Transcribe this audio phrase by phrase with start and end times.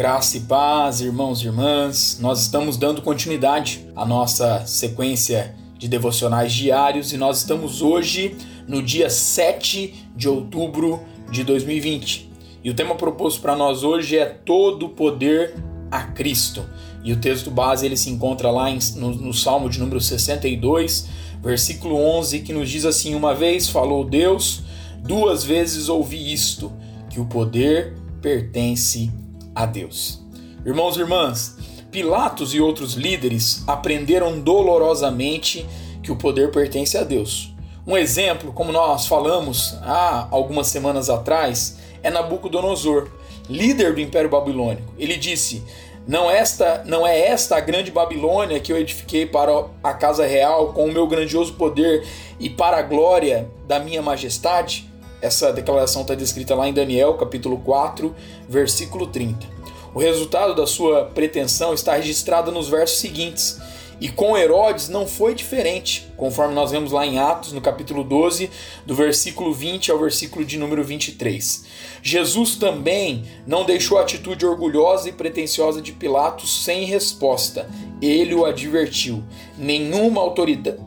[0.00, 2.16] Graça e paz, irmãos e irmãs.
[2.22, 8.34] Nós estamos dando continuidade à nossa sequência de devocionais diários e nós estamos hoje
[8.66, 11.00] no dia 7 de outubro
[11.30, 12.32] de 2020.
[12.64, 16.64] E o tema proposto para nós hoje é todo poder a Cristo.
[17.04, 21.08] E o texto base ele se encontra lá em, no, no Salmo de número 62,
[21.42, 24.62] versículo 11, que nos diz assim: Uma vez falou Deus,
[25.04, 26.72] duas vezes ouvi isto,
[27.10, 29.10] que o poder pertence
[29.54, 30.20] a Deus.
[30.64, 31.56] Irmãos e irmãs,
[31.90, 35.66] Pilatos e outros líderes aprenderam dolorosamente
[36.02, 37.52] que o poder pertence a Deus.
[37.84, 43.08] Um exemplo, como nós falamos há algumas semanas atrás, é Nabucodonosor,
[43.48, 44.94] líder do Império Babilônico.
[44.96, 45.64] Ele disse:
[46.06, 50.72] não esta, não é esta a grande Babilônia que eu edifiquei para a casa real
[50.72, 52.06] com o meu grandioso poder
[52.38, 54.89] e para a glória da minha majestade?
[55.22, 58.14] Essa declaração está descrita lá em Daniel, capítulo 4,
[58.48, 59.46] versículo 30.
[59.92, 63.60] O resultado da sua pretensão está registrado nos versos seguintes.
[64.00, 68.48] E com Herodes não foi diferente, conforme nós vemos lá em Atos, no capítulo 12,
[68.86, 71.66] do versículo 20 ao versículo de número 23.
[72.02, 77.68] Jesus também não deixou a atitude orgulhosa e pretensiosa de Pilatos sem resposta.
[78.00, 79.22] Ele o advertiu:
[79.58, 80.22] Nenhuma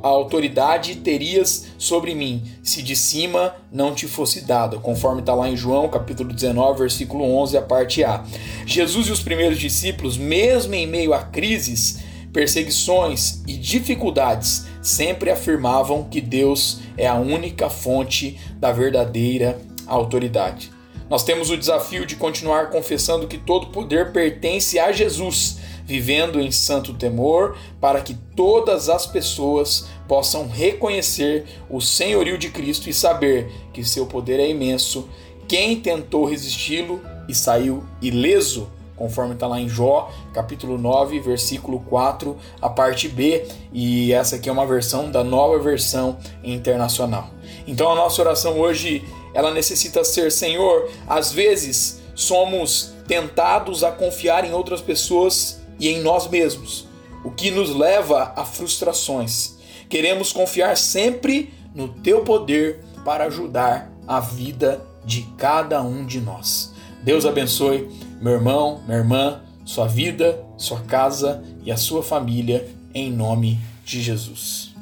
[0.02, 5.56] autoridade terias sobre mim, se de cima não te fosse dada, conforme está lá em
[5.56, 8.24] João, capítulo 19, versículo 11, a parte A.
[8.66, 12.00] Jesus e os primeiros discípulos, mesmo em meio a crises,
[12.32, 20.72] perseguições e dificuldades, sempre afirmavam que Deus é a única fonte da verdadeira autoridade.
[21.10, 26.52] Nós temos o desafio de continuar confessando que todo poder pertence a Jesus, vivendo em
[26.52, 33.52] santo temor, para que todas as pessoas possam reconhecer o senhorio de Cristo e saber
[33.74, 35.08] que seu poder é imenso.
[35.48, 42.38] Quem tentou resisti-lo e saiu ileso conforme está lá em Jó, capítulo 9, versículo 4,
[42.62, 47.30] a parte B, e essa aqui é uma versão da nova versão internacional.
[47.68, 49.04] Então a nossa oração hoje,
[49.34, 56.02] ela necessita ser, Senhor, às vezes somos tentados a confiar em outras pessoas e em
[56.02, 56.88] nós mesmos,
[57.26, 59.58] o que nos leva a frustrações.
[59.90, 66.74] Queremos confiar sempre no teu poder para ajudar a vida de cada um de nós.
[67.04, 67.90] Deus abençoe
[68.22, 74.02] meu irmão, minha irmã, sua vida, sua casa e a sua família, em nome de
[74.02, 74.73] Jesus.